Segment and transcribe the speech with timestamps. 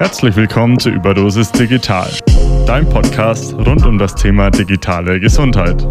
[0.00, 2.10] Herzlich willkommen zu Überdosis Digital,
[2.66, 5.86] dein Podcast rund um das Thema digitale Gesundheit.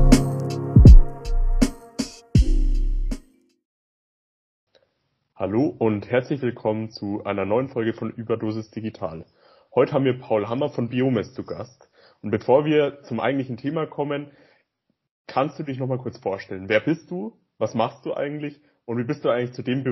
[5.36, 9.28] Hallo und herzlich willkommen zu einer neuen Folge von Überdosis Digital.
[9.76, 11.88] Heute haben wir Paul Hammer von Biomes zu Gast.
[12.24, 14.32] Und bevor wir zum eigentlichen Thema kommen,
[15.28, 16.68] kannst du dich nochmal kurz vorstellen.
[16.68, 17.38] Wer bist du?
[17.60, 18.60] Was machst du eigentlich?
[18.86, 19.84] Und wie bist du eigentlich zu dem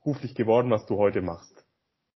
[0.00, 1.63] beruflich geworden, was du heute machst?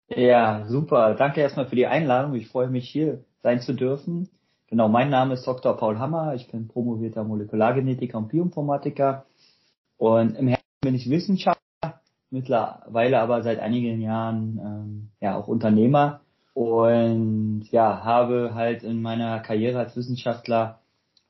[0.08, 1.16] Ja, super.
[1.16, 2.36] Danke erstmal für die Einladung.
[2.36, 4.30] Ich freue mich hier sein zu dürfen.
[4.68, 5.76] Genau, mein Name ist Dr.
[5.78, 6.36] Paul Hammer.
[6.36, 9.26] Ich bin promovierter Molekulargenetiker und Bioinformatiker.
[9.98, 16.22] Und im Herzen bin ich Wissenschaftler, mittlerweile aber seit einigen Jahren ähm, ja auch Unternehmer
[16.54, 20.80] und ja, habe halt in meiner Karriere als Wissenschaftler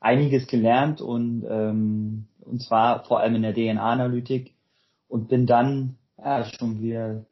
[0.00, 4.54] einiges gelernt und ähm, und zwar vor allem in der DNA-Analytik
[5.08, 7.24] und bin dann ja, schon wieder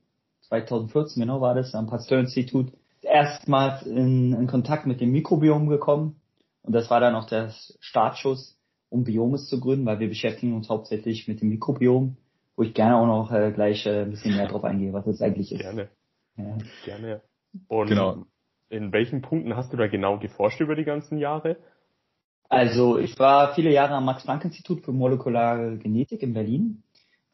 [0.61, 6.17] 2014 genau war das, am Pasteur-Institut, erstmals in, in Kontakt mit dem Mikrobiom gekommen.
[6.63, 10.69] Und das war dann auch der Startschuss, um Biomes zu gründen, weil wir beschäftigen uns
[10.69, 12.17] hauptsächlich mit dem Mikrobiom,
[12.57, 15.21] wo ich gerne auch noch äh, gleich äh, ein bisschen mehr drauf eingehe, was das
[15.21, 15.61] eigentlich ist.
[15.61, 15.89] Gerne.
[16.37, 16.57] Ja.
[16.85, 17.21] Gerne.
[17.69, 18.25] Und genau.
[18.69, 21.57] in welchen Punkten hast du da genau geforscht über die ganzen Jahre?
[22.49, 26.83] Also ich war viele Jahre am Max-Planck-Institut für molekulare Genetik in Berlin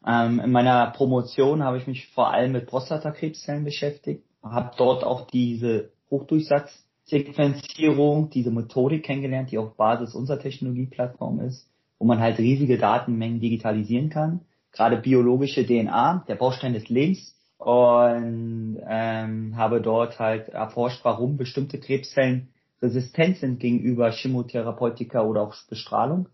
[0.05, 5.27] ähm, in meiner Promotion habe ich mich vor allem mit Prostatakrebszellen beschäftigt, habe dort auch
[5.27, 11.67] diese Hochdurchsatzsequenzierung, diese Methodik kennengelernt, die auf Basis unserer Technologieplattform ist,
[11.99, 14.41] wo man halt riesige Datenmengen digitalisieren kann.
[14.71, 17.35] Gerade biologische DNA, der Baustein des Lebens.
[17.57, 22.49] Und ähm, habe dort halt erforscht, warum bestimmte Krebszellen
[22.81, 26.27] resistent sind gegenüber Chemotherapeutika oder auch Bestrahlung,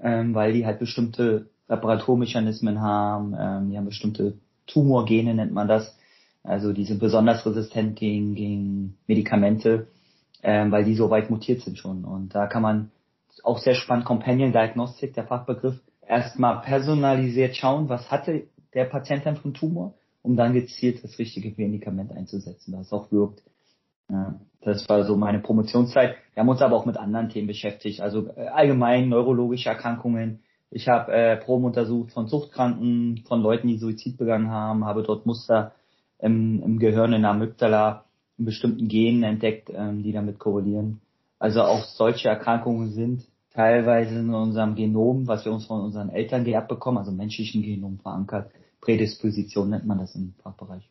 [0.00, 5.96] ähm, weil die halt bestimmte Reparaturmechanismen haben, ähm, die haben bestimmte Tumorgene, nennt man das.
[6.42, 9.88] Also die sind besonders resistent gegen, gegen Medikamente,
[10.42, 12.04] ähm, weil die so weit mutiert sind schon.
[12.04, 12.90] Und da kann man
[13.42, 18.44] auch sehr spannend Companion Diagnostik, der Fachbegriff, erstmal personalisiert schauen, was hatte
[18.74, 23.42] der Patient dann von Tumor, um dann gezielt das richtige Medikament einzusetzen, das auch wirkt.
[24.10, 26.16] Ja, das war so meine Promotionszeit.
[26.34, 30.40] Wir haben uns aber auch mit anderen Themen beschäftigt, also äh, allgemein neurologische Erkrankungen,
[30.74, 35.24] ich habe äh, Proben untersucht von Zuchtkranken, von Leuten, die Suizid begangen haben, habe dort
[35.24, 35.72] Muster
[36.18, 38.04] im, im Gehirn in der Amygdala
[38.38, 41.00] in bestimmten Genen entdeckt, ähm, die damit korrelieren.
[41.38, 46.44] Also auch solche Erkrankungen sind teilweise in unserem Genom, was wir uns von unseren Eltern
[46.44, 48.50] geerbt bekommen, also menschlichen Genom verankert.
[48.80, 50.90] Prädisposition nennt man das im Fachbereich.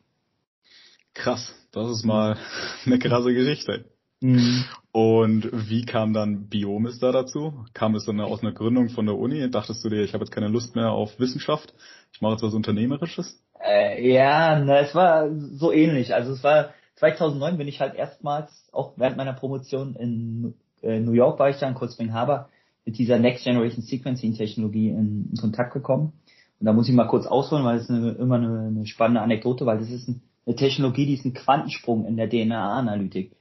[1.12, 2.38] Krass, das ist mal
[2.86, 3.84] eine krasse Geschichte.
[4.20, 4.64] Mhm.
[4.94, 7.64] Und wie kam dann Biomis da dazu?
[7.74, 9.50] Kam es dann aus einer Gründung von der Uni?
[9.50, 11.74] Dachtest du dir, ich habe jetzt keine Lust mehr auf Wissenschaft,
[12.12, 13.42] ich mache jetzt was Unternehmerisches?
[13.60, 16.14] Äh, ja, na, es war so ähnlich.
[16.14, 21.10] Also es war 2009 bin ich halt erstmals, auch während meiner Promotion in äh, New
[21.10, 22.48] York war ich dann, kurz Spring Harbor,
[22.84, 26.12] mit dieser Next Generation Sequencing Technologie in, in, Kontakt gekommen.
[26.60, 29.66] Und da muss ich mal kurz ausholen, weil es eine, immer eine, eine, spannende Anekdote,
[29.66, 33.32] weil das ist ein, eine Technologie, die ist ein Quantensprung in der DNA-Analytik.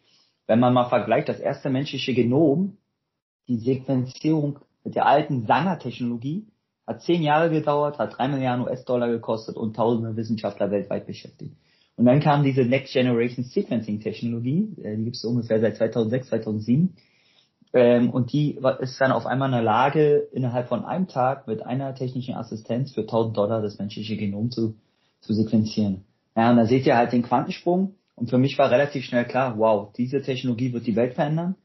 [0.48, 2.78] Wenn man mal vergleicht, das erste menschliche Genom,
[3.48, 6.48] die Sequenzierung mit der alten Sanger-Technologie,
[6.86, 11.56] hat zehn Jahre gedauert, hat drei Milliarden US-Dollar gekostet und tausende Wissenschaftler weltweit beschäftigt.
[11.96, 16.28] Und dann kam diese Next Generation Sequencing Technologie, äh, die gibt es ungefähr seit 2006,
[16.28, 16.96] 2007.
[17.74, 21.66] Ähm, und die ist dann auf einmal in der Lage, innerhalb von einem Tag mit
[21.66, 24.76] einer technischen Assistenz für 1000 Dollar das menschliche Genom zu,
[25.22, 26.04] zu sequenzieren.
[26.36, 27.96] Ja, und da seht ihr halt den Quantensprung.
[28.16, 31.56] Und für mich war relativ schnell klar, wow, diese Technologie wird die Welt verändern.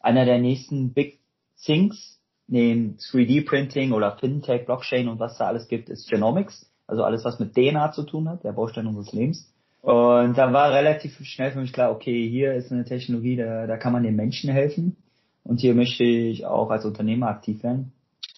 [0.00, 1.20] Einer der nächsten Big
[1.62, 6.70] Things neben 3D-Printing oder Fintech, Blockchain und was da alles gibt, ist Genomics.
[6.86, 9.50] Also alles, was mit DNA zu tun hat, der Baustein unseres Lebens.
[9.80, 13.76] Und da war relativ schnell für mich klar, okay, hier ist eine Technologie, da, da
[13.78, 14.96] kann man den Menschen helfen.
[15.42, 17.92] Und hier möchte ich auch als Unternehmer aktiv werden.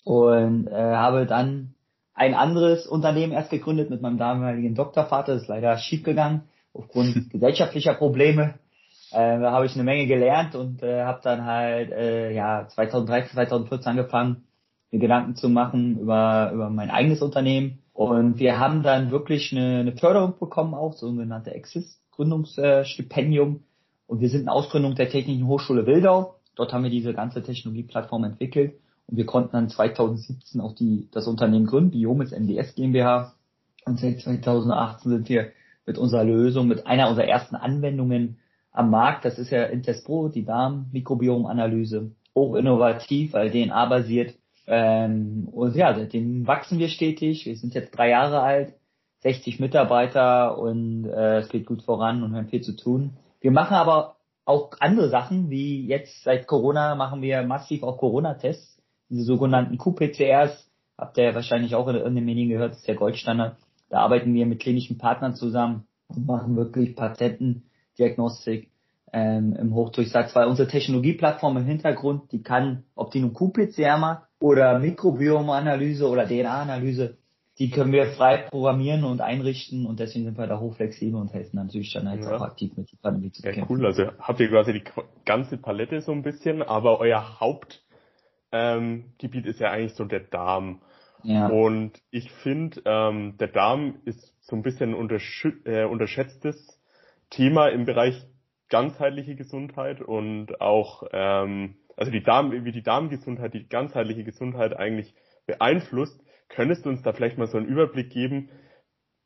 [0.05, 1.75] Und äh, habe dann
[2.15, 5.35] ein anderes Unternehmen erst gegründet mit meinem damaligen Doktorvater.
[5.35, 6.43] Das ist leider schiefgegangen
[6.77, 8.59] aufgrund gesellschaftlicher Probleme.
[9.13, 13.91] Äh, habe ich eine Menge gelernt und äh, habe dann halt äh, ja 2013, 2014
[13.91, 14.45] angefangen,
[14.91, 19.79] mir Gedanken zu machen über über mein eigenes Unternehmen und wir haben dann wirklich eine,
[19.79, 23.61] eine Förderung bekommen, auch sogenannte Exis Gründungsstipendium
[24.07, 26.37] und wir sind eine Ausgründung der Technischen Hochschule Wildau.
[26.57, 28.75] Dort haben wir diese ganze Technologieplattform entwickelt
[29.07, 33.35] und wir konnten dann 2017 auch die das Unternehmen gründen, Biomis MDS GmbH
[33.85, 35.53] und seit 2018 sind wir
[35.87, 38.39] mit unserer Lösung, mit einer unserer ersten Anwendungen
[38.73, 39.25] am Markt.
[39.25, 42.11] Das ist ja Intespro, die Darmmikrobiomanalyse.
[42.35, 44.35] Hoch innovativ, weil DNA-basiert.
[44.67, 47.47] Ähm, und ja, seitdem wachsen wir stetig.
[47.47, 48.75] Wir sind jetzt drei Jahre alt,
[49.21, 53.17] 60 Mitarbeiter und äh, es geht gut voran und haben viel zu tun.
[53.41, 58.81] Wir machen aber auch andere Sachen, wie jetzt seit Corona machen wir massiv auch Corona-Tests,
[59.09, 63.57] diese sogenannten QPCRs, habt ihr wahrscheinlich auch in den Medien gehört, das ist der Goldstandard.
[63.89, 68.71] Da arbeiten wir mit klinischen Partnern zusammen und machen wirklich Patientendiagnostik
[69.13, 74.27] ähm, im Hochdurchsatz, weil unsere Technologieplattform im Hintergrund, die kann, ob die nun QPCR macht
[74.41, 77.17] oder Mikrobiomanalyse oder DNA-Analyse,
[77.59, 81.57] die können wir frei programmieren und einrichten und deswegen sind wir da hochflexibel und helfen
[81.57, 82.37] natürlich dann halt ja.
[82.37, 83.61] auch aktiv mit der Pandemie zu kämpfen.
[83.61, 84.85] Ja, cool, also habt ihr quasi die
[85.25, 87.85] ganze Palette so ein bisschen, aber euer Hauptgebiet
[88.53, 90.83] ähm, ist ja eigentlich so der Darm.
[91.27, 91.49] Ja.
[91.49, 96.81] Und ich finde, ähm, der Darm ist so ein bisschen äh, unterschätztes
[97.31, 98.25] Thema im Bereich
[98.69, 105.15] ganzheitliche Gesundheit und auch ähm, also die Darm, wie die Darmgesundheit, die ganzheitliche Gesundheit eigentlich
[105.47, 106.23] beeinflusst.
[106.49, 108.51] Könntest du uns da vielleicht mal so einen Überblick geben,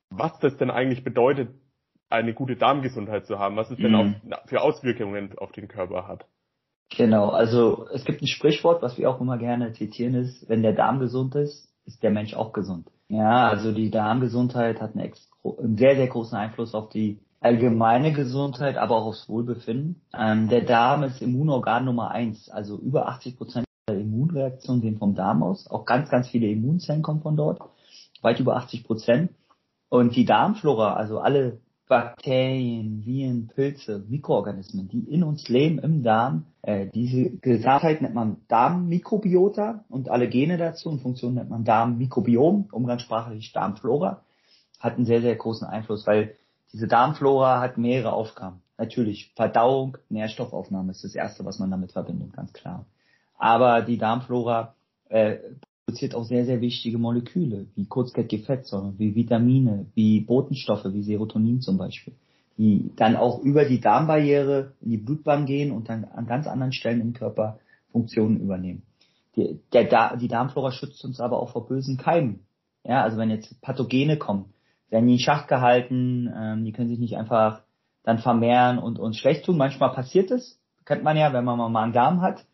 [0.08, 1.50] was das denn eigentlich bedeutet,
[2.08, 4.32] eine gute Darmgesundheit zu haben, was es denn mhm.
[4.32, 6.24] auch für Auswirkungen auf den Körper hat?
[6.96, 10.72] Genau, also es gibt ein Sprichwort, was wir auch immer gerne zitieren, ist, wenn der
[10.72, 12.90] Darm gesund ist, ist der Mensch auch gesund.
[13.08, 15.12] Ja, also die Darmgesundheit hat einen,
[15.44, 20.02] einen sehr, sehr großen Einfluss auf die allgemeine Gesundheit, aber auch aufs Wohlbefinden.
[20.16, 25.14] Ähm, der Darm ist Immunorgan Nummer eins, also über 80 Prozent der Immunreaktionen gehen vom
[25.14, 25.68] Darm aus.
[25.68, 27.60] Auch ganz, ganz viele Immunzellen kommen von dort,
[28.22, 29.32] weit über 80 Prozent.
[29.88, 31.58] Und die Darmflora, also alle
[31.90, 38.36] Bakterien, Viren, Pilze, Mikroorganismen, die in uns leben im Darm, äh, diese Gesamtheit nennt man
[38.46, 44.22] Darmmikrobiota und alle Gene dazu und Funktionen nennt man Darmmikrobiom, umgangssprachlich Darmflora,
[44.78, 46.36] hat einen sehr, sehr großen Einfluss, weil
[46.72, 48.62] diese Darmflora hat mehrere Aufgaben.
[48.78, 52.86] Natürlich, Verdauung, Nährstoffaufnahme ist das Erste, was man damit verbindet, ganz klar.
[53.36, 54.76] Aber die Darmflora
[55.08, 55.38] äh,
[55.84, 61.60] produziert auch sehr, sehr wichtige Moleküle, wie kurzkettige Fettsäuren, wie Vitamine, wie Botenstoffe, wie Serotonin
[61.60, 62.14] zum Beispiel,
[62.56, 66.72] die dann auch über die Darmbarriere in die Blutbahn gehen und dann an ganz anderen
[66.72, 67.58] Stellen im Körper
[67.90, 68.82] Funktionen übernehmen.
[69.36, 72.40] Die, der, die Darmflora schützt uns aber auch vor bösen Keimen.
[72.84, 74.46] Ja, also wenn jetzt Pathogene kommen,
[74.88, 77.62] werden die in Schach gehalten, ähm, die können sich nicht einfach
[78.02, 79.56] dann vermehren und uns schlecht tun.
[79.56, 82.44] Manchmal passiert es, kennt man ja, wenn man mal einen Darm hat.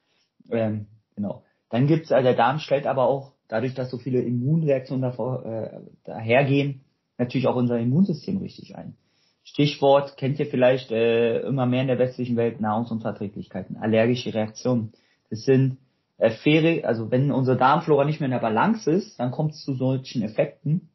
[0.50, 1.42] Ähm, genau.
[1.70, 5.80] Dann gibt's, also der Darm stellt aber auch, dadurch, dass so viele Immunreaktionen davor, äh,
[6.04, 6.82] dahergehen,
[7.18, 8.96] natürlich auch unser Immunsystem richtig ein.
[9.44, 14.92] Stichwort kennt ihr vielleicht äh, immer mehr in der westlichen Welt Nahrungsunverträglichkeiten, allergische Reaktionen.
[15.30, 15.78] Das sind
[16.18, 19.62] äh, Fähre, also wenn unsere Darmflora nicht mehr in der Balance ist, dann kommt es
[19.64, 20.88] zu solchen Effekten.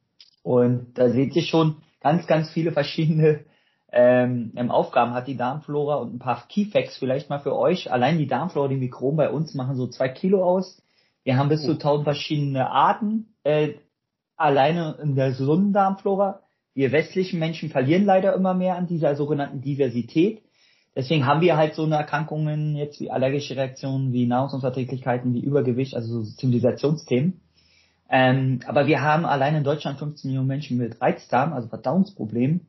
[0.44, 3.46] Und da seht ihr schon ganz, ganz viele verschiedene
[3.92, 7.92] ähm, Aufgaben hat die Darmflora und ein paar Keyfacts vielleicht mal für euch.
[7.92, 10.82] Allein die Darmflora, die Mikroben bei uns machen so zwei Kilo aus.
[11.24, 13.74] Wir haben bis zu tausend verschiedene Arten äh,
[14.38, 16.42] alleine in der gesunden Darmflora.
[16.74, 20.42] Wir westlichen Menschen verlieren leider immer mehr an dieser sogenannten Diversität.
[20.96, 25.96] Deswegen haben wir halt so eine Erkrankungen jetzt wie allergische Reaktionen, wie Nahrungsunverträglichkeiten, wie Übergewicht,
[25.96, 27.42] also so Zivilisationsthemen.
[28.10, 32.68] Ähm, aber wir haben allein in Deutschland 15 Millionen Menschen mit Reizdarm, also Verdauungsproblemen,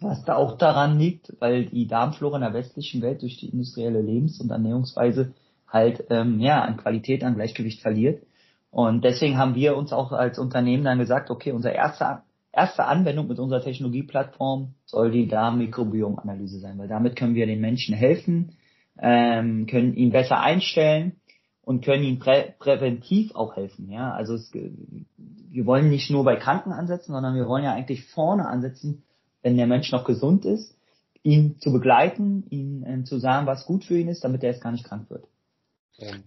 [0.00, 4.00] was da auch daran liegt, weil die Darmflora in der westlichen Welt durch die industrielle
[4.00, 5.34] Lebens- und Ernährungsweise
[5.66, 8.22] halt ähm, ja an Qualität, an Gleichgewicht verliert.
[8.70, 12.22] Und deswegen haben wir uns auch als Unternehmen dann gesagt, okay, unsere erste,
[12.52, 17.94] erste Anwendung mit unserer Technologieplattform soll die Darmmikrobiomanalyse sein, weil damit können wir den Menschen
[17.94, 18.52] helfen,
[19.00, 21.16] ähm, können ihn besser einstellen
[21.62, 23.90] und können ihnen prä präventiv auch helfen.
[23.90, 28.04] Ja, also es, wir wollen nicht nur bei Kranken ansetzen, sondern wir wollen ja eigentlich
[28.06, 29.02] vorne ansetzen,
[29.48, 30.76] wenn der Mensch noch gesund ist,
[31.22, 34.62] ihn zu begleiten, ihm äh, zu sagen, was gut für ihn ist, damit er erst
[34.62, 35.24] gar nicht krank wird.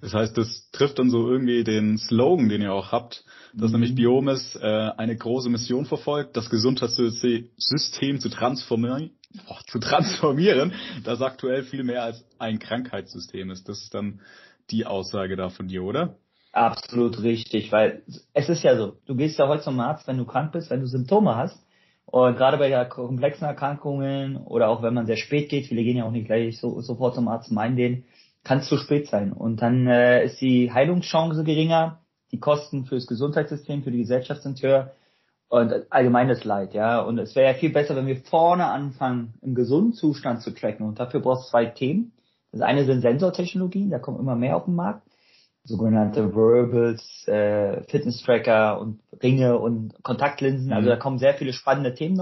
[0.02, 3.24] Das heißt, das trifft dann so irgendwie den Slogan, den ihr auch habt,
[3.54, 3.80] dass mhm.
[3.80, 4.66] nämlich Biomes äh,
[4.98, 9.12] eine große Mission verfolgt, das Gesundheitssystem zu transformieren,
[9.48, 10.74] oh, zu transformieren,
[11.04, 13.70] das aktuell viel mehr als ein Krankheitssystem ist.
[13.70, 14.20] Das ist dann
[14.72, 16.16] die Aussage da von dir, oder?
[16.52, 18.02] Absolut richtig, weil
[18.34, 20.82] es ist ja so, du gehst ja heute zum Arzt, wenn du krank bist, wenn
[20.82, 21.64] du Symptome hast.
[22.06, 25.98] Und gerade bei der komplexen Erkrankungen oder auch wenn man sehr spät geht, viele gehen
[25.98, 28.04] ja auch nicht gleich so, sofort zum Arzt, meinen den,
[28.44, 29.32] kann es zu spät sein.
[29.32, 34.62] Und dann äh, ist die Heilungschance geringer, die Kosten fürs Gesundheitssystem, für die Gesellschaft sind
[34.62, 34.92] höher
[35.50, 37.02] und allgemeines Leid, ja.
[37.02, 40.86] Und es wäre ja viel besser, wenn wir vorne anfangen, im gesunden Zustand zu tracken.
[40.86, 42.14] Und dafür brauchst du zwei Themen.
[42.52, 45.11] Das eine sind Sensortechnologien, da kommen immer mehr auf den Markt.
[45.64, 50.74] Sogenannte Wearables, äh, Fitness-Tracker und Ringe und Kontaktlinsen.
[50.74, 50.90] Also mhm.
[50.90, 52.22] da kommen sehr viele spannende Themen.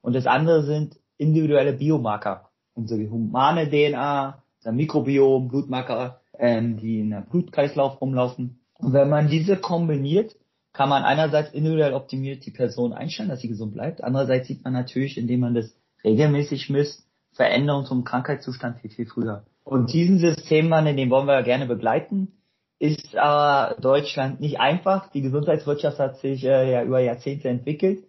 [0.00, 2.50] Und das andere sind individuelle Biomarker.
[2.74, 8.60] Unsere humane DNA, unser Mikrobiom, Blutmarker, ähm, die in der Blutkreislauf rumlaufen.
[8.78, 10.34] Und wenn man diese kombiniert,
[10.72, 14.02] kann man einerseits individuell optimiert die Person einstellen, dass sie gesund bleibt.
[14.02, 19.44] Andererseits sieht man natürlich, indem man das regelmäßig misst, Veränderung zum Krankheitszustand viel, viel früher.
[19.64, 22.32] Und diesen Systemwandel, den wollen wir gerne begleiten,
[22.78, 25.08] ist aber Deutschland nicht einfach.
[25.10, 28.04] Die Gesundheitswirtschaft hat sich äh, ja über Jahrzehnte entwickelt.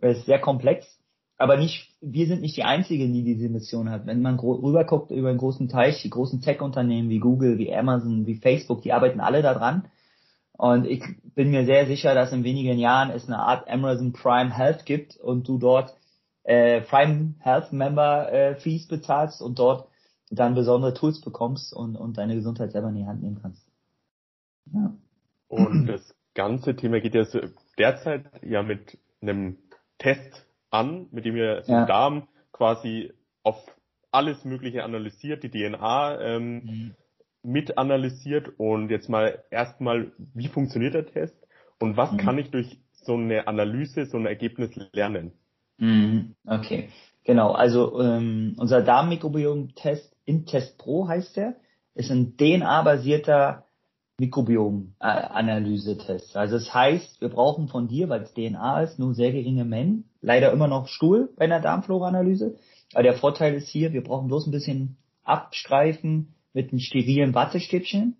[0.00, 0.86] Ist sehr komplex.
[1.38, 4.06] Aber nicht, wir sind nicht die Einzigen, die diese Mission hat.
[4.06, 8.36] Wenn man rüberguckt über einen großen Teich, die großen Tech-Unternehmen wie Google, wie Amazon, wie
[8.36, 9.88] Facebook, die arbeiten alle daran.
[10.52, 11.02] Und ich
[11.34, 15.16] bin mir sehr sicher, dass in wenigen Jahren es eine Art Amazon Prime Health gibt
[15.16, 15.96] und du dort
[16.44, 19.88] äh, Prime Health Member äh, Fees bezahlst und dort
[20.32, 23.66] dann besondere Tools bekommst und, und deine Gesundheit selber in die Hand nehmen kannst.
[24.72, 24.94] Ja.
[25.48, 27.40] Und das ganze Thema geht ja so
[27.78, 29.58] derzeit ja mit einem
[29.98, 31.80] Test an, mit dem ihr ja.
[31.80, 33.12] den Darm quasi
[33.42, 33.56] auf
[34.10, 36.94] alles Mögliche analysiert, die DNA ähm, mhm.
[37.42, 41.36] mit analysiert und jetzt mal erstmal, wie funktioniert der Test
[41.78, 42.16] und was mhm.
[42.18, 45.32] kann ich durch so eine Analyse, so ein Ergebnis lernen?
[45.76, 46.36] Mhm.
[46.46, 46.88] Okay,
[47.24, 47.52] genau.
[47.52, 51.56] Also ähm, unser Darmmikrobiom-Test, Intest Pro heißt der,
[51.94, 53.64] ist ein DNA-basierter
[54.18, 56.36] Mikrobiom-Analyse-Test.
[56.36, 60.08] Also das heißt, wir brauchen von dir, weil es DNA ist, nur sehr geringe Mengen.
[60.20, 62.56] Leider immer noch Stuhl bei einer Darmflora-Analyse.
[62.94, 68.16] Aber der Vorteil ist hier, wir brauchen bloß ein bisschen abstreifen mit einem sterilen Wattestäbchen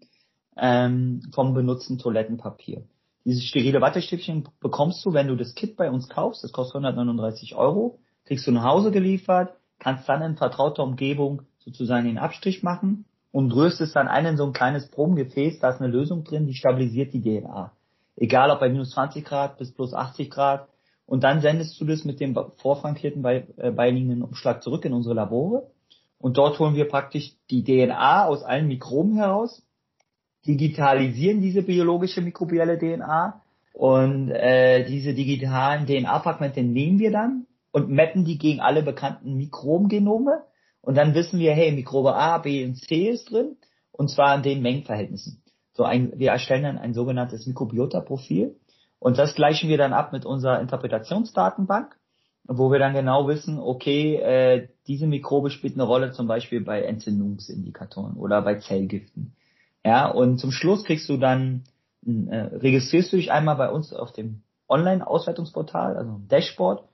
[0.56, 2.84] ähm, vom benutzten Toilettenpapier.
[3.24, 6.42] Dieses sterile Wattestäbchen bekommst du, wenn du das Kit bei uns kaufst.
[6.42, 8.00] Das kostet 139 Euro.
[8.24, 13.52] Kriegst du nach Hause geliefert, kannst dann in vertrauter Umgebung sozusagen den Abstrich machen und
[13.52, 16.54] rührst es dann ein in so ein kleines Probengefäß, da ist eine Lösung drin, die
[16.54, 17.72] stabilisiert die DNA.
[18.16, 20.68] Egal ob bei minus 20 Grad bis plus 80 Grad.
[21.06, 25.70] Und dann sendest du das mit dem vorfrankierten äh, beiliegenden Umschlag zurück in unsere Labore.
[26.18, 29.62] Und dort holen wir praktisch die DNA aus allen Mikroben heraus,
[30.46, 38.24] digitalisieren diese biologische mikrobielle DNA und äh, diese digitalen DNA-Fragmente nehmen wir dann und mappen
[38.24, 40.44] die gegen alle bekannten Mikrobengenome
[40.82, 43.56] und dann wissen wir, hey, Mikrobe A, B und C ist drin.
[43.92, 45.42] Und zwar in den Mengenverhältnissen.
[45.72, 48.56] So ein, wir erstellen dann ein sogenanntes Mikrobiota-Profil.
[48.98, 51.96] Und das gleichen wir dann ab mit unserer Interpretationsdatenbank,
[52.44, 56.82] wo wir dann genau wissen, okay, äh, diese Mikrobe spielt eine Rolle zum Beispiel bei
[56.82, 59.34] Entzündungsindikatoren oder bei Zellgiften.
[59.84, 61.64] Ja, und zum Schluss kriegst du dann,
[62.04, 66.91] äh, registrierst du dich einmal bei uns auf dem Online-Auswertungsportal, also Dashboard, äh,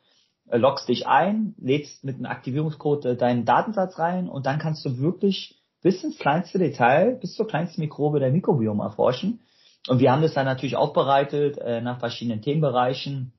[0.51, 4.99] loggst dich ein, lädst mit einem Aktivierungscode äh, deinen Datensatz rein und dann kannst du
[4.99, 9.41] wirklich bis ins kleinste Detail, bis zur kleinsten Mikrobe der Mikrobiom erforschen.
[9.89, 13.33] Und wir haben das dann natürlich aufbereitet äh, nach verschiedenen Themenbereichen,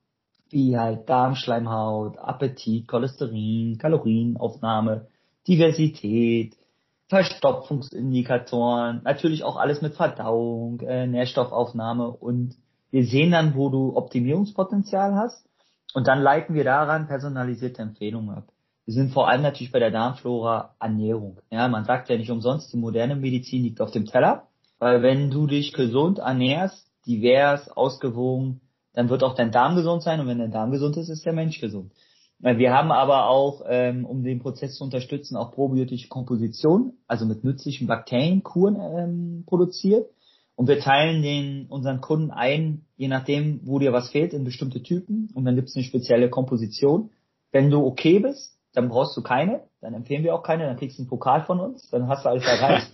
[0.49, 5.07] wie halt Darmschleimhaut, Appetit, Cholesterin, Kalorienaufnahme,
[5.47, 6.55] Diversität,
[7.07, 12.55] Verstopfungsindikatoren, natürlich auch alles mit Verdauung, äh, Nährstoffaufnahme und
[12.91, 15.48] wir sehen dann, wo du Optimierungspotenzial hast
[15.93, 18.45] und dann leiten wir daran personalisierte Empfehlungen ab.
[18.85, 21.39] Wir sind vor allem natürlich bei der Darmflora Ernährung.
[21.51, 24.47] Ja, man sagt ja nicht umsonst, die moderne Medizin liegt auf dem Teller,
[24.79, 28.61] weil wenn du dich gesund ernährst, divers, ausgewogen,
[28.93, 31.33] dann wird auch dein Darm gesund sein und wenn dein Darm gesund ist, ist der
[31.33, 31.91] Mensch gesund.
[32.39, 37.43] Wir haben aber auch, ähm, um den Prozess zu unterstützen, auch probiotische Komposition, also mit
[37.43, 40.09] nützlichen Bakterienkuren ähm, produziert.
[40.59, 44.83] Und wir teilen den unseren Kunden ein, je nachdem, wo dir was fehlt, in bestimmte
[44.83, 45.29] Typen.
[45.33, 47.11] Und dann gibt es eine spezielle Komposition.
[47.53, 49.61] Wenn du okay bist, dann brauchst du keine.
[49.79, 50.65] Dann empfehlen wir auch keine.
[50.65, 51.89] Dann kriegst du einen Pokal von uns.
[51.91, 52.91] Dann hast du alles erreicht.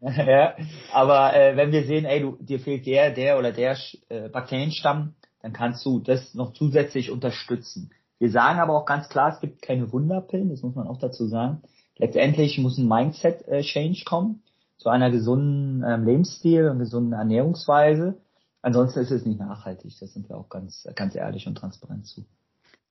[0.00, 0.54] ja.
[0.92, 3.76] Aber äh, wenn wir sehen, ey, du, dir fehlt der, der oder der
[4.08, 7.90] äh, Bakterienstamm, dann kannst du das noch zusätzlich unterstützen.
[8.20, 10.50] Wir sagen aber auch ganz klar, es gibt keine Wunderpillen.
[10.50, 11.60] Das muss man auch dazu sagen.
[11.98, 14.44] Letztendlich muss ein Mindset-Change äh, kommen
[14.80, 18.18] zu einer gesunden ähm, Lebensstil und gesunden Ernährungsweise.
[18.62, 19.94] Ansonsten ist es nicht nachhaltig.
[20.00, 22.24] Das sind wir auch ganz, ganz ehrlich und transparent zu.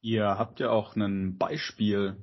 [0.02, 2.16] Ihr habt ja auch einen Beispielsatz,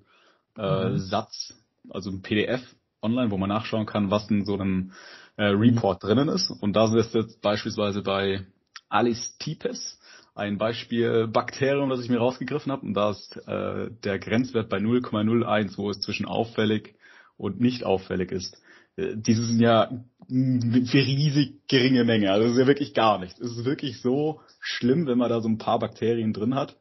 [0.57, 1.53] äh,
[1.85, 1.91] mhm.
[1.91, 2.63] also ein PDF
[3.03, 4.93] online, wo man nachschauen kann, was in so einem
[5.37, 6.07] äh, Report mhm.
[6.07, 6.51] drinnen ist.
[6.51, 8.47] Und da ist jetzt beispielsweise bei
[8.89, 9.99] Alice Tipes
[10.37, 12.87] ein Beispiel Bakterium, das ich mir rausgegriffen habe.
[12.87, 16.96] Und da ist äh, der Grenzwert bei 0,01, wo es zwischen auffällig
[17.37, 18.61] und nicht auffällig ist.
[18.97, 19.91] Äh, diese sind ja
[20.29, 22.31] für riesig geringe Menge.
[22.31, 23.39] Also das ist ja wirklich gar nichts.
[23.39, 26.77] Ist es wirklich so schlimm, wenn man da so ein paar Bakterien drin hat?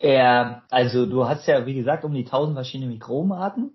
[0.00, 3.72] Ja, also du hast ja, wie gesagt, um die 1000 verschiedene Mikrobenarten.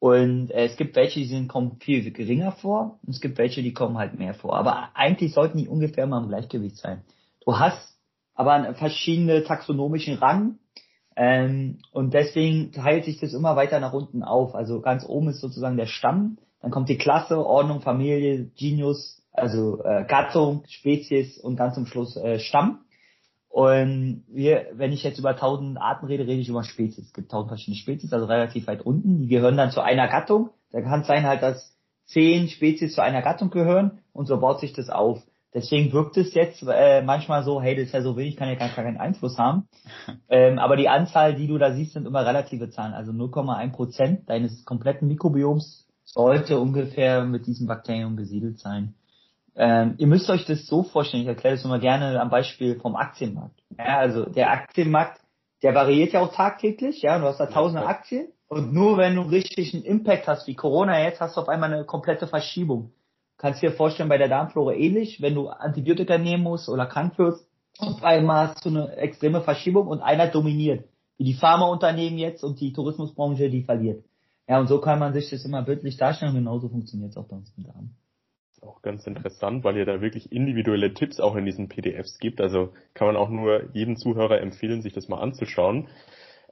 [0.00, 2.98] Und äh, es gibt welche, die sind, kommen viel geringer vor.
[3.06, 4.56] Und es gibt welche, die kommen halt mehr vor.
[4.56, 7.04] Aber eigentlich sollten die ungefähr mal im Gleichgewicht sein.
[7.44, 7.96] Du hast
[8.34, 10.58] aber verschiedene taxonomischen Rang.
[11.16, 14.54] Ähm, und deswegen teilt sich das immer weiter nach unten auf.
[14.54, 19.82] Also ganz oben ist sozusagen der Stamm dann kommt die Klasse, Ordnung, Familie, Genius, also
[19.82, 22.84] äh, Gattung, Spezies und ganz zum Schluss äh, Stamm.
[23.48, 27.06] Und wir, wenn ich jetzt über tausend Arten rede, rede ich über Spezies.
[27.06, 29.22] Es gibt tausend verschiedene Spezies, also relativ weit unten.
[29.22, 30.50] Die gehören dann zu einer Gattung.
[30.70, 31.76] Da kann es sein halt, dass
[32.06, 35.20] zehn Spezies zu einer Gattung gehören und so baut sich das auf.
[35.54, 38.54] Deswegen wirkt es jetzt äh, manchmal so, hey, das ist ja so wenig, kann ja
[38.54, 39.68] gar keinen Einfluss haben.
[40.28, 42.94] ähm, aber die Anzahl, die du da siehst, sind immer relative Zahlen.
[42.94, 48.94] Also 0,1 Prozent deines kompletten Mikrobioms sollte ungefähr mit diesem Bakterium besiedelt sein.
[49.54, 52.96] Ähm, ihr müsst euch das so vorstellen, ich erkläre das immer gerne am Beispiel vom
[52.96, 53.60] Aktienmarkt.
[53.76, 55.20] Ja, also der Aktienmarkt,
[55.62, 59.22] der variiert ja auch tagtäglich, ja, du hast da tausende Aktien und nur wenn du
[59.22, 62.92] richtig einen Impact hast, wie Corona jetzt, hast du auf einmal eine komplette Verschiebung.
[63.42, 67.44] Kannst dir vorstellen, bei der Darmflora ähnlich, wenn du Antibiotika nehmen musst oder krank wirst,
[67.78, 70.84] auf einmal hast du eine extreme Verschiebung und einer dominiert.
[71.18, 74.04] Wie die Pharmaunternehmen jetzt und die Tourismusbranche, die verliert.
[74.48, 77.34] Ja, und so kann man sich das immer bildlich darstellen genauso funktioniert es auch bei
[77.34, 77.90] uns im Darm
[78.62, 82.40] auch ganz interessant, weil ihr da wirklich individuelle Tipps auch in diesen PDFs gibt.
[82.40, 85.88] Also kann man auch nur jedem Zuhörer empfehlen, sich das mal anzuschauen.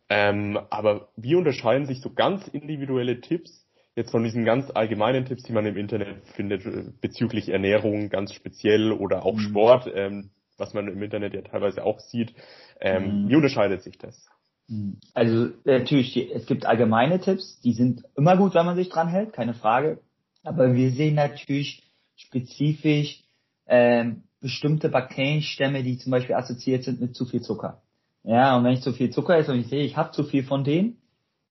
[0.09, 3.65] Ähm, aber wie unterscheiden sich so ganz individuelle Tipps
[3.97, 8.33] jetzt von diesen ganz allgemeinen Tipps, die man im Internet findet, äh, bezüglich Ernährung ganz
[8.33, 9.41] speziell oder auch mhm.
[9.41, 12.35] Sport, ähm, was man im Internet ja teilweise auch sieht.
[12.81, 13.29] Ähm, mhm.
[13.29, 14.29] Wie unterscheidet sich das?
[14.69, 14.99] Mhm.
[15.15, 19.33] Also natürlich, es gibt allgemeine Tipps, die sind immer gut, wenn man sich dran hält,
[19.33, 20.01] keine Frage.
[20.43, 21.83] Aber wir sehen natürlich
[22.17, 23.23] spezifisch
[23.67, 27.83] ähm, bestimmte Bakterienstämme, die zum Beispiel assoziiert sind mit zu viel Zucker.
[28.23, 30.45] Ja, und wenn ich zu viel Zucker esse und ich sehe, ich habe zu viel
[30.45, 31.00] von denen,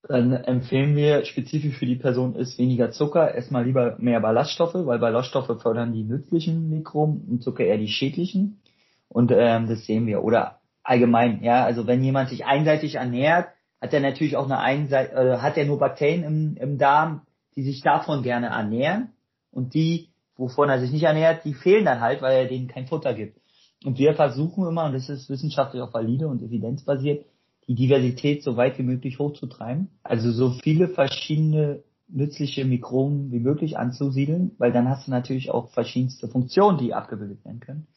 [0.10, 4.98] dann empfehlen wir spezifisch für die Person ist weniger Zucker, erstmal lieber mehr Ballaststoffe, weil
[4.98, 8.60] Ballaststoffe fördern die nützlichen Mikroben und Zucker eher die schädlichen.
[9.08, 10.24] Und ähm, das sehen wir.
[10.24, 13.50] Oder allgemein, ja, also wenn jemand sich einseitig ernährt,
[13.80, 17.22] hat er natürlich auch eine Einseit äh, hat er nur Bakterien im, im Darm,
[17.56, 19.10] die sich davon gerne ernähren
[19.52, 22.88] und die, wovon er sich nicht ernährt, die fehlen dann halt, weil er denen kein
[22.88, 23.40] Futter gibt.
[23.86, 27.26] Und wir versuchen immer, und das ist wissenschaftlich auch valide und evidenzbasiert,
[27.70, 29.90] die Diversität so weit wie möglich hochzutreiben.
[30.02, 35.70] Also so viele verschiedene nützliche Mikroben wie möglich anzusiedeln, weil dann hast du natürlich auch
[35.70, 37.88] verschiedenste Funktionen, die abgebildet werden können.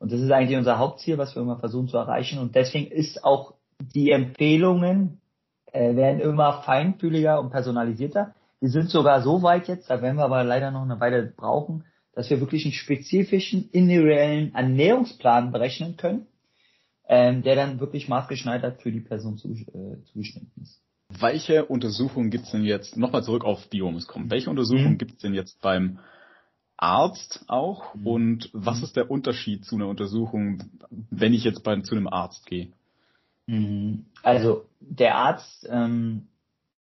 [0.00, 2.40] Und das ist eigentlich unser Hauptziel, was wir immer versuchen zu erreichen.
[2.40, 5.20] Und deswegen ist auch die Empfehlungen
[5.70, 8.34] äh, werden immer feinfühliger und personalisierter.
[8.58, 11.84] Wir sind sogar so weit jetzt, da werden wir aber leider noch eine Weile brauchen,
[12.14, 16.26] dass wir wirklich einen spezifischen individuellen Ernährungsplan berechnen können,
[17.12, 20.80] ähm, der dann wirklich maßgeschneidert für die Person zu, äh, zugeschnitten ist.
[21.08, 24.98] Welche Untersuchungen gibt es denn jetzt, nochmal zurück auf Biomes kommen, welche Untersuchungen mhm.
[24.98, 25.98] gibt es denn jetzt beim
[26.76, 28.06] Arzt auch mhm.
[28.06, 28.84] und was mhm.
[28.84, 30.62] ist der Unterschied zu einer Untersuchung,
[31.10, 32.68] wenn ich jetzt bei, zu einem Arzt gehe?
[33.46, 34.06] Mhm.
[34.22, 36.28] Also der Arzt ähm,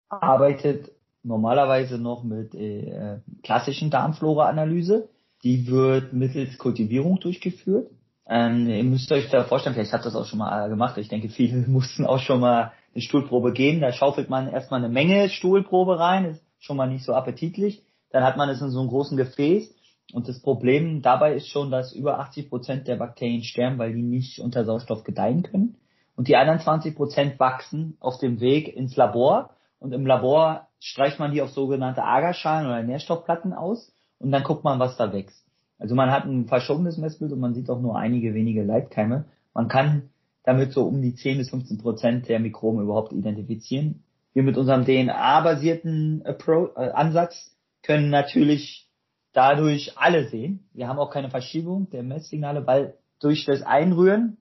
[0.08, 0.92] arbeitet
[1.24, 5.08] normalerweise noch mit äh, klassischen Darmflora-Analyse.
[5.42, 7.90] Die wird mittels Kultivierung durchgeführt.
[8.28, 10.96] Ähm, ihr müsst euch da vorstellen, vielleicht habt ihr das auch schon mal gemacht.
[10.98, 13.80] Ich denke, viele mussten auch schon mal eine Stuhlprobe geben.
[13.80, 17.82] Da schaufelt man erstmal eine Menge Stuhlprobe rein, ist schon mal nicht so appetitlich.
[18.10, 19.74] Dann hat man es in so einem großen Gefäß.
[20.12, 24.02] Und das Problem dabei ist schon, dass über 80 Prozent der Bakterien sterben, weil die
[24.02, 25.76] nicht unter Sauerstoff gedeihen können.
[26.14, 29.56] Und die anderen 20 Prozent wachsen auf dem Weg ins Labor.
[29.78, 33.92] Und im Labor streicht man die auf sogenannte Agerschalen oder Nährstoffplatten aus.
[34.18, 35.44] Und dann guckt man, was da wächst.
[35.82, 39.24] Also man hat ein verschobenes Messbild und man sieht auch nur einige wenige Leitkeime.
[39.52, 40.10] Man kann
[40.44, 44.04] damit so um die 10 bis 15 Prozent der Mikroben überhaupt identifizieren.
[44.32, 48.88] Wir mit unserem DNA-basierten äh, Ansatz können natürlich
[49.32, 50.68] dadurch alle sehen.
[50.72, 54.36] Wir haben auch keine Verschiebung der Messsignale, weil durch das Einrühren,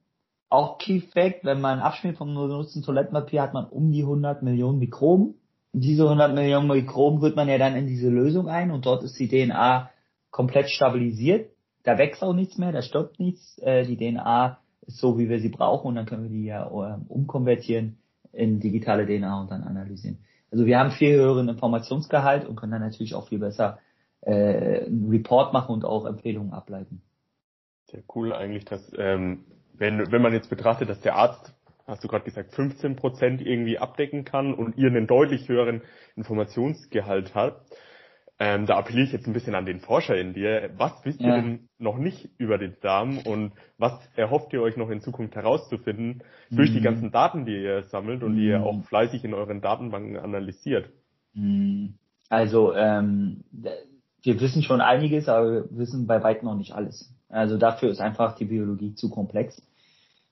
[0.47, 4.77] auch Key Fact, wenn man abschmiert vom benutzten Toilettenpapier, hat man um die 100 Millionen
[4.77, 5.34] Mikroben.
[5.73, 9.17] Diese 100 Millionen Mikroben rührt man ja dann in diese Lösung ein und dort ist
[9.17, 9.89] die DNA
[10.32, 11.52] komplett stabilisiert.
[11.84, 13.58] Da wächst auch nichts mehr, da stirbt nichts.
[13.60, 16.65] Äh, die DNA ist so, wie wir sie brauchen und dann können wir die ja
[16.65, 17.98] äh, umkonvertieren
[18.34, 20.20] in digitale DNA und dann analysieren.
[20.52, 23.80] Also wir haben viel höheren Informationsgehalt und können dann natürlich auch viel besser
[24.22, 27.02] äh, einen Report machen und auch Empfehlungen ableiten.
[27.86, 31.54] Sehr cool eigentlich, dass ähm, wenn, wenn man jetzt betrachtet, dass der Arzt,
[31.88, 35.82] hast du gerade gesagt, 15 Prozent irgendwie abdecken kann und ihr einen deutlich höheren
[36.15, 37.65] Informationsgehalt habt,
[38.43, 40.71] ähm, da appelliere ich jetzt ein bisschen an den Forscher in dir.
[40.75, 41.27] Was wisst ja.
[41.27, 45.36] ihr denn noch nicht über den Darm und was erhofft ihr euch noch in Zukunft
[45.36, 46.56] herauszufinden mhm.
[46.56, 46.84] durch die mhm.
[46.84, 48.38] ganzen Daten, die ihr sammelt und mhm.
[48.38, 48.63] die ihr mhm.
[48.63, 50.89] auch fleißig in euren Datenbanken analysiert?
[51.36, 51.99] Mhm.
[52.30, 53.43] Also ähm,
[54.23, 57.13] wir wissen schon einiges, aber wir wissen bei weitem noch nicht alles.
[57.30, 59.62] Also dafür ist einfach die Biologie zu komplex.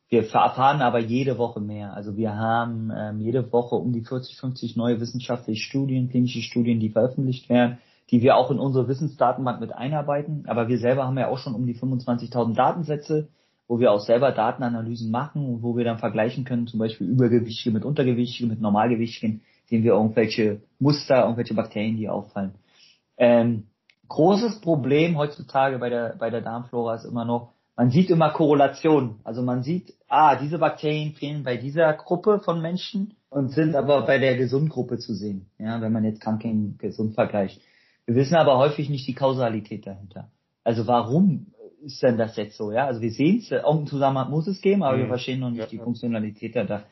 [0.10, 1.93] Wir erfahren aber jede Woche mehr.
[1.93, 6.80] Also wir haben ähm, jede Woche um die 40, 50 neue wissenschaftliche Studien, klinische Studien,
[6.80, 7.78] die veröffentlicht werden
[8.12, 10.45] die wir auch in unsere Wissensdatenbank mit einarbeiten.
[10.48, 13.30] Aber wir selber haben ja auch schon um die 25.000 Datensätze
[13.69, 17.72] wo wir auch selber Datenanalysen machen und wo wir dann vergleichen können, zum Beispiel Übergewichtige
[17.72, 22.56] mit Untergewichtigen, mit Normalgewichtigen, sehen wir irgendwelche Muster, irgendwelche Bakterien, die auffallen.
[23.17, 23.67] Ähm,
[24.08, 29.19] großes Problem heutzutage bei der, bei der Darmflora ist immer noch, man sieht immer Korrelationen.
[29.24, 34.02] Also man sieht, ah, diese Bakterien fehlen bei dieser Gruppe von Menschen und sind aber
[34.02, 35.45] bei der Gesundgruppe zu sehen.
[35.60, 37.62] Ja, wenn man jetzt Kranken gesund vergleicht.
[38.10, 40.32] Wir wissen aber häufig nicht die Kausalität dahinter.
[40.63, 42.72] Also warum ist denn das jetzt so?
[42.72, 45.02] Ja, also wir sehen es, irgendeinen Zusammenhang muss es geben, aber mhm.
[45.02, 46.86] wir verstehen noch nicht ja, die Funktionalität dahinter.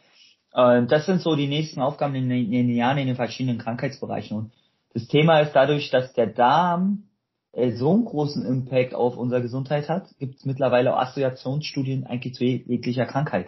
[0.53, 3.57] Und das sind so die nächsten Aufgaben in den, in den Jahren in den verschiedenen
[3.57, 4.37] Krankheitsbereichen.
[4.37, 4.51] Und
[4.93, 7.05] das Thema ist dadurch, dass der Darm
[7.51, 12.45] äh, so einen großen Impact auf unsere Gesundheit hat, gibt es mittlerweile Assoziationsstudien eigentlich zu
[12.45, 13.47] jeglicher Krankheit.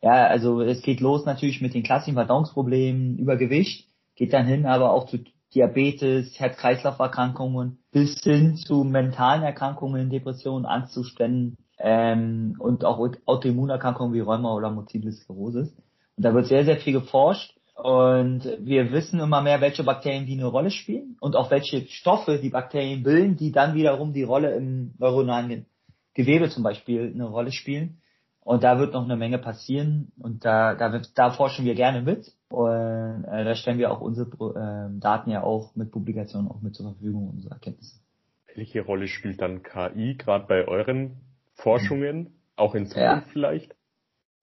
[0.00, 4.92] Ja, also es geht los natürlich mit den klassischen Verdauungsproblemen, Übergewicht, geht dann hin aber
[4.92, 5.18] auch zu
[5.54, 14.54] Diabetes, Herz-Kreislauf-Erkrankungen bis hin zu mentalen Erkrankungen, Depressionen, Angstzuständen ähm, und auch Autoimmunerkrankungen wie Rheuma
[14.54, 15.72] oder Multiple Sklerosis.
[16.16, 20.34] Und da wird sehr, sehr viel geforscht und wir wissen immer mehr, welche Bakterien wie
[20.34, 24.54] eine Rolle spielen und auch welche Stoffe die Bakterien bilden, die dann wiederum die Rolle
[24.54, 25.66] im neuronalen
[26.12, 28.02] Gewebe zum Beispiel eine Rolle spielen.
[28.42, 32.02] Und da wird noch eine Menge passieren und da, da, wird, da forschen wir gerne
[32.02, 32.32] mit.
[32.48, 36.74] Und äh, da stellen wir auch unsere äh, Daten ja auch mit Publikationen auch mit
[36.74, 37.96] zur Verfügung, unsere Erkenntnisse.
[38.54, 41.18] Welche Rolle spielt dann KI gerade bei euren
[41.54, 43.32] Forschungen, auch in Zukunft ja.
[43.32, 43.74] vielleicht?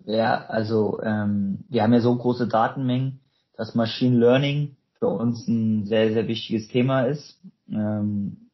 [0.05, 3.19] Ja, also ähm, wir haben ja so große Datenmengen,
[3.57, 7.41] dass Machine Learning für uns ein sehr, sehr wichtiges Thema ist.
[7.69, 8.49] Ähm,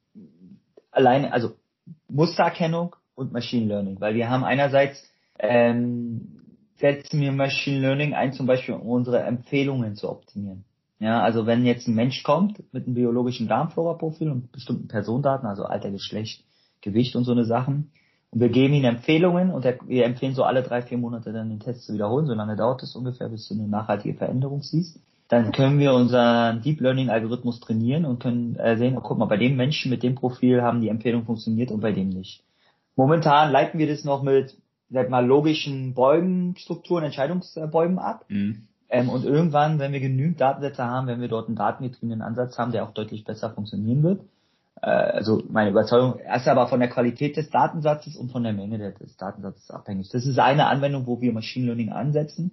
[0.89, 1.55] alleine, also
[2.07, 6.41] Mustererkennung und Machine Learning, weil wir haben einerseits ähm,
[6.75, 10.65] setzen wir Machine Learning ein, zum Beispiel um unsere Empfehlungen zu optimieren.
[10.99, 15.63] Ja, also wenn jetzt ein Mensch kommt mit einem biologischen Darmflora-Profil und bestimmten Personendaten, also
[15.63, 16.45] Alter, Geschlecht,
[16.81, 17.91] Gewicht und so eine Sachen,
[18.33, 21.59] und wir geben ihnen Empfehlungen und wir empfehlen so alle drei, vier Monate dann den
[21.59, 22.25] Test zu wiederholen.
[22.25, 24.99] So lange dauert es ungefähr, bis du eine nachhaltige Veränderung siehst.
[25.27, 29.27] Dann können wir unseren Deep Learning Algorithmus trainieren und können äh, sehen, oh, guck mal,
[29.27, 32.43] bei dem Menschen mit dem Profil haben die Empfehlungen funktioniert und bei dem nicht.
[32.95, 34.57] Momentan leiten wir das noch mit,
[34.93, 38.25] sag mal, logischen Bäumenstrukturen, Entscheidungsbäumen ab.
[38.29, 38.67] Mhm.
[38.89, 42.71] Ähm, und irgendwann, wenn wir genügend Datensätze haben, wenn wir dort einen datengetriebenen Ansatz haben,
[42.71, 44.21] der auch deutlich besser funktionieren wird,
[44.81, 48.77] äh, also meine Überzeugung ist aber von der Qualität des Datensatzes und von der Menge
[48.93, 50.09] des Datensatzes abhängig.
[50.11, 52.51] Das ist eine Anwendung, wo wir Machine Learning ansetzen,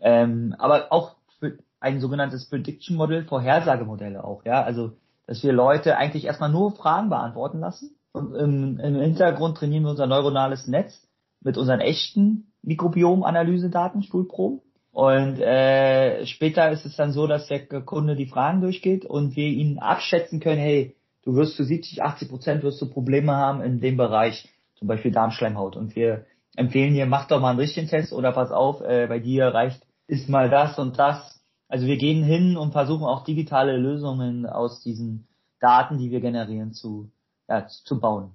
[0.00, 4.92] ähm, aber auch für ein sogenanntes Prediction Model, Vorhersagemodelle auch, ja, also
[5.26, 9.90] dass wir Leute eigentlich erstmal nur Fragen beantworten lassen und im, im Hintergrund trainieren wir
[9.90, 11.03] unser neuronales Netz
[11.44, 14.60] mit unseren echten Mikrobiom-Analysedaten, Stuhlproben.
[14.90, 19.48] Und äh, später ist es dann so, dass der Kunde die Fragen durchgeht und wir
[19.48, 23.80] ihn abschätzen können, hey, du wirst zu 70, 80 Prozent wirst du Probleme haben in
[23.80, 25.76] dem Bereich, zum Beispiel Darmschleimhaut.
[25.76, 26.26] Und wir
[26.56, 29.82] empfehlen dir, mach doch mal einen richtigen Test oder pass auf, äh, bei dir reicht,
[30.06, 31.42] ist mal das und das.
[31.68, 35.26] Also wir gehen hin und versuchen auch digitale Lösungen aus diesen
[35.60, 37.10] Daten, die wir generieren, zu,
[37.48, 38.32] ja, zu bauen.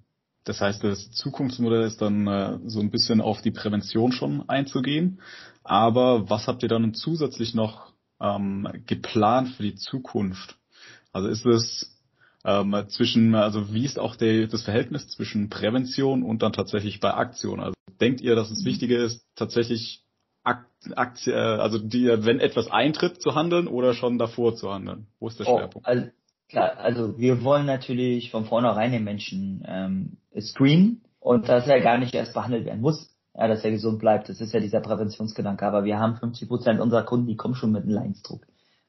[0.49, 5.21] Das heißt, das Zukunftsmodell ist dann äh, so ein bisschen auf die Prävention schon einzugehen.
[5.63, 10.57] Aber was habt ihr dann zusätzlich noch ähm, geplant für die Zukunft?
[11.13, 12.01] Also ist es
[12.43, 17.13] ähm, zwischen, also wie ist auch der, das Verhältnis zwischen Prävention und dann tatsächlich bei
[17.13, 17.59] Aktion?
[17.59, 20.03] Also denkt ihr, dass es wichtiger ist, tatsächlich
[20.43, 25.05] Aktie, äh, also die, wenn etwas eintritt, zu handeln oder schon davor zu handeln?
[25.19, 25.87] Wo ist der oh, Schwerpunkt?
[25.87, 26.07] Also,
[26.47, 31.97] klar, also wir wollen natürlich von vornherein den Menschen ähm, screenen und dass er gar
[31.97, 34.29] nicht erst behandelt werden muss, ja, dass er gesund bleibt.
[34.29, 35.65] Das ist ja dieser Präventionsgedanke.
[35.65, 38.45] Aber wir haben 50 Prozent unserer Kunden, die kommen schon mit einem Leidensdruck.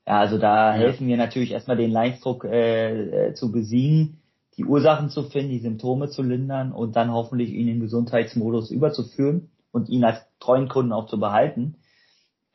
[0.07, 0.81] Ja, also da ja.
[0.81, 4.21] helfen wir natürlich erstmal den Leidensdruck äh, äh, zu besiegen,
[4.57, 8.71] die Ursachen zu finden, die Symptome zu lindern und dann hoffentlich ihn in den Gesundheitsmodus
[8.71, 11.77] überzuführen und ihn als treuen Kunden auch zu behalten.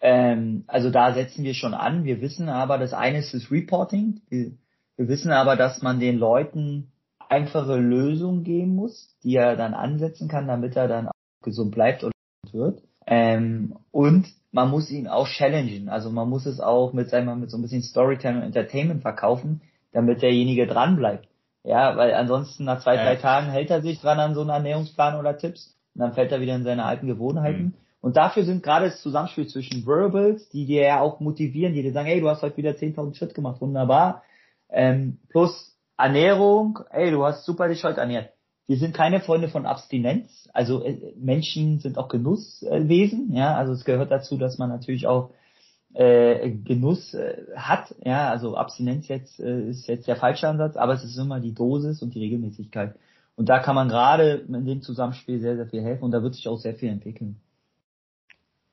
[0.02, 2.04] Ähm, also da setzen wir schon an.
[2.04, 4.22] Wir wissen aber, das eine ist das Reporting.
[4.30, 4.52] Wir
[4.98, 6.92] wissen aber, dass man den Leuten
[7.30, 12.04] einfache Lösungen geben muss, die er dann ansetzen kann, damit er dann auch gesund bleibt
[12.04, 12.14] und
[12.52, 12.82] wird.
[13.08, 15.90] Ähm, und man muss ihn auch challengen.
[15.90, 19.02] Also man muss es auch mit, sagen wir, mit so ein bisschen Storytelling und Entertainment
[19.02, 19.62] verkaufen,
[19.92, 21.28] damit derjenige dran bleibt.
[21.64, 23.04] Ja, weil ansonsten nach zwei, ja.
[23.04, 26.32] drei Tagen hält er sich dran an so einen Ernährungsplan oder Tipps und dann fällt
[26.32, 27.64] er wieder in seine alten Gewohnheiten.
[27.64, 27.74] Mhm.
[28.02, 31.92] Und dafür sind gerade das Zusammenspiel zwischen Wearables, die dir ja auch motivieren, die dir
[31.92, 34.22] sagen, hey, du hast heute wieder 10.000 Schritt gemacht, wunderbar,
[34.70, 38.32] ähm, plus Ernährung, hey, du hast super dich heute ernährt.
[38.68, 40.50] Wir sind keine Freunde von Abstinenz.
[40.54, 43.32] Also äh, Menschen sind auch Genusswesen.
[43.34, 45.32] Ja, also es gehört dazu, dass man natürlich auch
[45.94, 47.96] äh, Genuss äh, hat.
[48.04, 51.54] Ja, also Abstinenz jetzt äh, ist jetzt der falsche Ansatz, aber es ist immer die
[51.54, 52.96] Dosis und die Regelmäßigkeit.
[53.36, 56.36] Und da kann man gerade in dem Zusammenspiel sehr, sehr viel helfen und da wird
[56.36, 57.40] sich auch sehr viel entwickeln.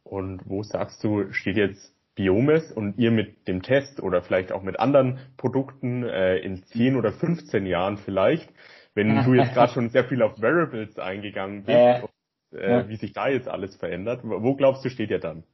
[0.05, 4.62] Und wo sagst du, steht jetzt Biomes und ihr mit dem Test oder vielleicht auch
[4.62, 8.51] mit anderen Produkten äh, in 10 oder 15 Jahren vielleicht,
[8.94, 12.88] wenn du jetzt gerade schon sehr viel auf Variables eingegangen bist, äh, und, äh, ja.
[12.88, 15.44] wie sich da jetzt alles verändert, wo glaubst du, steht ihr dann?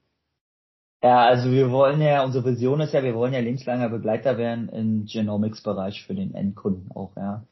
[1.03, 4.69] Ja, also wir wollen ja, unsere Vision ist ja, wir wollen ja lebenslanger Begleiter werden
[4.69, 7.45] im Genomics-Bereich für den Endkunden auch, ja.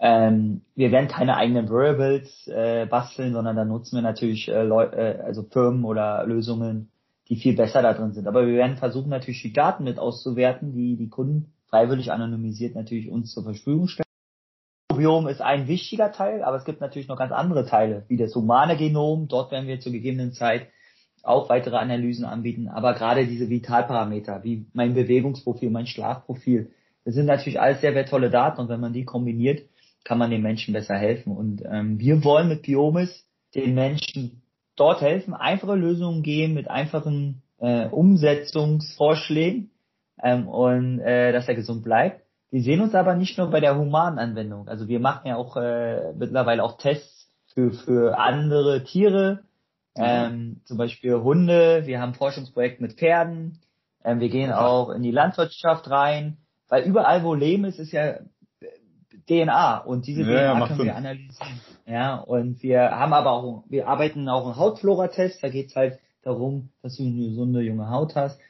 [0.00, 4.84] Ähm, wir werden keine eigenen Variables äh, basteln, sondern da nutzen wir natürlich äh, Leu
[4.84, 6.88] äh, also Firmen oder Lösungen,
[7.28, 8.26] die viel besser da drin sind.
[8.26, 13.10] Aber wir werden versuchen natürlich die Daten mit auszuwerten, die die Kunden freiwillig anonymisiert natürlich
[13.10, 14.04] uns zur Verfügung stellen.
[14.94, 18.34] Biom ist ein wichtiger Teil, aber es gibt natürlich noch ganz andere Teile, wie das
[18.34, 19.28] humane Genom.
[19.28, 20.68] Dort werden wir zur gegebenen Zeit
[21.22, 22.68] auch weitere Analysen anbieten.
[22.68, 26.72] Aber gerade diese Vitalparameter, wie mein Bewegungsprofil, mein Schlafprofil,
[27.04, 29.62] das sind natürlich alles sehr wertvolle Daten und wenn man die kombiniert,
[30.04, 31.36] kann man den Menschen besser helfen.
[31.36, 34.42] Und ähm, wir wollen mit Biomis den Menschen
[34.78, 39.70] dort helfen, einfache Lösungen geben mit einfachen äh, Umsetzungsvorschlägen
[40.22, 42.22] ähm, und äh, dass er gesund bleibt.
[42.50, 44.68] Wir sehen uns aber nicht nur bei der humanen Anwendung.
[44.68, 49.40] Also wir machen ja auch äh, mittlerweile auch Tests für, für andere Tiere,
[49.96, 51.82] ähm, zum Beispiel Hunde.
[51.86, 53.58] Wir haben Forschungsprojekte mit Pferden.
[54.04, 56.38] Ähm, wir gehen auch in die Landwirtschaft rein,
[56.68, 58.20] weil überall, wo Leben ist, ist ja
[59.28, 61.60] DNA und diese ja, DNA können wir analysieren.
[61.86, 66.70] Ja, und wir haben aber auch, wir arbeiten auch einen Hautflora-Test, da geht's halt darum,
[66.82, 68.40] dass du eine gesunde junge Haut hast.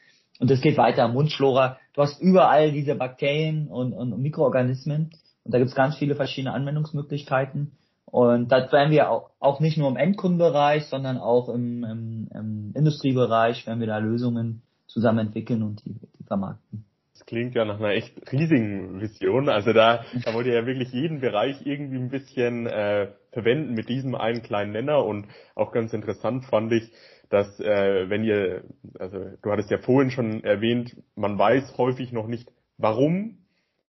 [0.40, 1.78] Und es geht weiter, Mundflora.
[1.94, 5.10] Du hast überall diese Bakterien und, und Mikroorganismen
[5.44, 7.72] und da gibt's ganz viele verschiedene Anwendungsmöglichkeiten.
[8.04, 12.72] Und das werden wir auch, auch nicht nur im Endkundenbereich, sondern auch im, im, im
[12.74, 16.87] Industriebereich werden wir da Lösungen zusammen entwickeln und die, die vermarkten
[17.28, 19.50] klingt ja nach einer echt riesigen Vision.
[19.50, 23.90] Also da, da wollt ihr ja wirklich jeden Bereich irgendwie ein bisschen äh, verwenden mit
[23.90, 26.90] diesem einen kleinen Nenner und auch ganz interessant fand ich,
[27.28, 28.64] dass äh, wenn ihr,
[28.98, 33.36] also du hattest ja vorhin schon erwähnt, man weiß häufig noch nicht, warum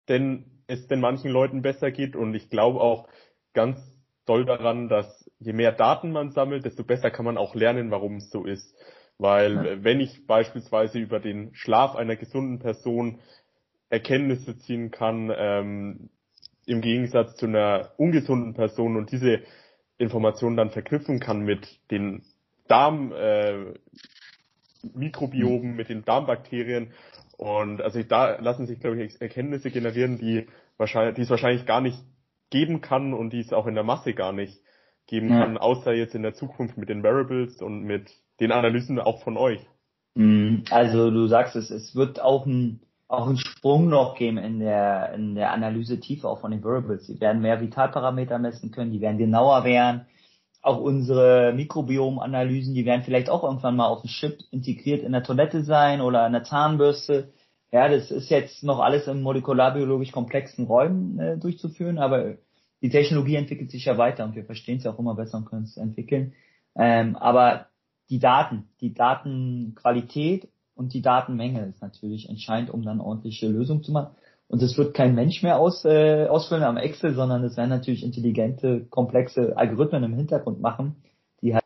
[0.10, 3.08] denn es denn manchen Leuten besser geht und ich glaube auch
[3.54, 3.80] ganz
[4.26, 8.18] doll daran, dass je mehr Daten man sammelt, desto besser kann man auch lernen, warum
[8.18, 8.76] es so ist.
[9.20, 9.84] Weil ja.
[9.84, 13.20] wenn ich beispielsweise über den Schlaf einer gesunden Person
[13.90, 16.10] Erkenntnisse ziehen kann, ähm,
[16.66, 19.42] im Gegensatz zu einer ungesunden Person und diese
[19.98, 22.24] Informationen dann verknüpfen kann mit den
[22.68, 23.74] Darm äh,
[24.94, 26.94] Mikrobiomen, mit den Darmbakterien
[27.38, 31.82] und also da lassen sich glaube ich Erkenntnisse generieren, die wahrscheinlich, die es wahrscheinlich gar
[31.82, 31.98] nicht
[32.50, 34.62] geben kann und die es auch in der Masse gar nicht
[35.08, 35.42] geben ja.
[35.42, 39.38] kann, außer jetzt in der Zukunft mit den Variables und mit den Analysen auch von
[39.38, 39.60] euch.
[40.16, 40.64] Mhm.
[40.70, 45.14] Also du sagst es, es wird auch ein auch einen Sprung noch geben in der
[45.14, 47.08] in der Analyse-Tiefe auch von den Variables.
[47.08, 50.06] Sie werden mehr Vitalparameter messen können, die werden genauer werden.
[50.62, 55.24] Auch unsere Mikrobiom-Analysen, die werden vielleicht auch irgendwann mal auf dem Chip integriert in der
[55.24, 57.32] Toilette sein oder in der Zahnbürste.
[57.72, 62.36] Ja, das ist jetzt noch alles in molekularbiologisch komplexen Räumen äh, durchzuführen, aber
[62.82, 65.46] die Technologie entwickelt sich ja weiter und wir verstehen es ja auch immer besser und
[65.46, 66.34] können es entwickeln.
[66.76, 67.69] Ähm, aber
[68.10, 73.92] die Daten, die Datenqualität und die Datenmenge ist natürlich entscheidend, um dann ordentliche Lösungen zu
[73.92, 74.16] machen.
[74.48, 78.04] Und das wird kein Mensch mehr aus, äh, ausfüllen am Excel, sondern es werden natürlich
[78.04, 80.96] intelligente, komplexe Algorithmen im Hintergrund machen,
[81.42, 81.64] die halt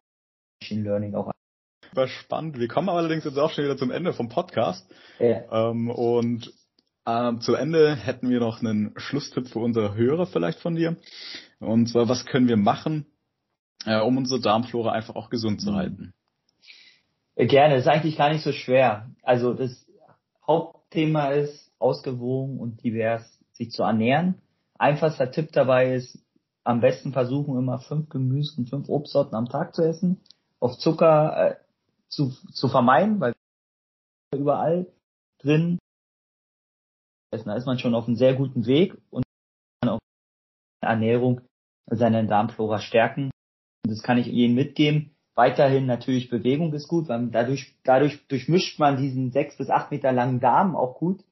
[0.62, 1.32] Machine Learning auch
[2.08, 2.60] spannend.
[2.60, 4.92] Wir kommen allerdings jetzt auch schon wieder zum Ende vom Podcast.
[5.20, 5.70] Ja.
[5.70, 6.52] Ähm, und
[7.06, 10.98] ähm, zu Ende hätten wir noch einen Schlusstipp für unsere Hörer vielleicht von dir.
[11.60, 13.06] Und zwar, was können wir machen,
[13.86, 15.76] äh, um unsere Darmflora einfach auch gesund zu mhm.
[15.76, 16.14] halten?
[17.36, 19.10] Äh, gerne, das ist eigentlich gar nicht so schwer.
[19.22, 19.86] Also das
[20.46, 24.42] Hauptthema ist, ausgewogen und divers sich zu ernähren.
[24.78, 26.18] Einfachster Tipp dabei ist,
[26.64, 30.22] am besten versuchen immer fünf Gemüse und fünf Obstsorten am Tag zu essen.
[30.60, 31.56] Auf Zucker äh,
[32.08, 33.34] zu, zu vermeiden, weil
[34.34, 34.88] überall
[35.40, 35.78] drin
[37.42, 39.24] da ist man schon auf einem sehr guten Weg und
[39.82, 40.00] kann auch
[40.82, 41.42] Ernährung
[41.88, 43.32] seine Darmflora stärken.
[43.84, 45.13] Und das kann ich Ihnen mitgeben.
[45.36, 50.12] Weiterhin natürlich Bewegung ist gut, weil dadurch, dadurch durchmischt man diesen sechs bis acht Meter
[50.12, 51.24] langen Darm auch gut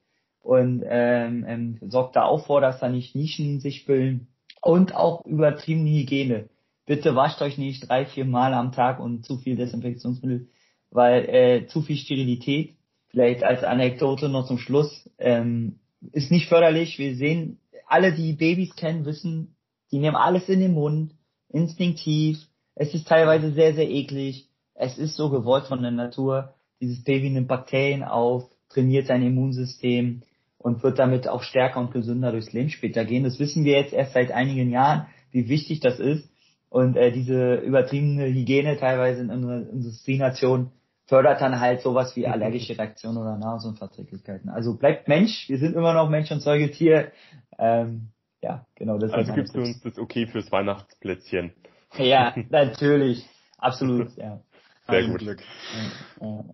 [0.42, 4.28] und ähm, ähm, sorgt da auch vor, dass da nicht Nischen sich bilden
[4.62, 6.50] und auch übertriebene Hygiene.
[6.88, 10.48] Bitte wascht euch nicht drei, vier Mal am Tag und zu viel Desinfektionsmittel,
[10.90, 12.76] weil äh, zu viel Sterilität.
[13.10, 15.80] Vielleicht als Anekdote noch zum Schluss ähm,
[16.12, 16.98] ist nicht förderlich.
[16.98, 19.56] Wir sehen, alle, die Babys kennen, wissen,
[19.92, 21.14] die nehmen alles in den Mund,
[21.50, 22.40] instinktiv,
[22.76, 24.48] es ist teilweise sehr, sehr eklig.
[24.74, 26.54] Es ist so gewollt von der Natur.
[26.80, 30.24] Dieses Baby nimmt Bakterien auf, trainiert sein Immunsystem
[30.58, 33.24] und wird damit auch stärker und gesünder durchs Leben später gehen.
[33.24, 35.08] Das wissen wir jetzt erst seit einigen Jahren.
[35.32, 36.30] wie wichtig das ist.
[36.70, 40.72] Und äh, diese übertriebene Hygiene teilweise in unserer Industrienation
[41.06, 44.50] fördert dann halt sowas wie allergische Reaktionen oder Nahrungsunverträglichkeiten.
[44.50, 47.12] Also bleibt Mensch, wir sind immer noch Mensch und Säugetier.
[47.58, 48.98] Ähm, ja, genau.
[48.98, 51.52] Das also gibst du uns das okay fürs Weihnachtsplätzchen.
[51.98, 53.28] Ja, natürlich.
[53.58, 54.42] Absolut, ja.
[54.88, 55.20] Sehr gut.
[55.20, 55.44] Glück.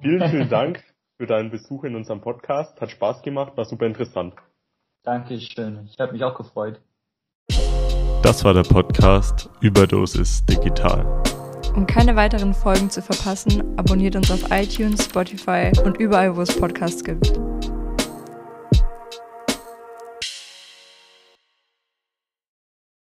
[0.02, 0.84] Vielen, vielen Dank
[1.18, 2.80] für deinen Besuch in unserem Podcast.
[2.82, 4.34] Hat Spaß gemacht, war super interessant.
[5.04, 5.88] Dankeschön.
[5.90, 6.82] Ich habe mich auch gefreut.
[8.24, 11.24] Das war der Podcast Überdosis Digital.
[11.76, 16.60] Um keine weiteren Folgen zu verpassen, abonniert uns auf iTunes, Spotify und überall, wo es
[16.60, 17.40] Podcasts gibt.